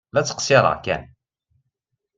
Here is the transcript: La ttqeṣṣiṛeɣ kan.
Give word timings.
La 0.13 0.21
ttqeṣṣiṛeɣ 0.23 0.75
kan. 0.85 1.03